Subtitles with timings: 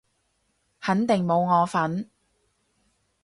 [0.79, 2.09] 肯定冇我份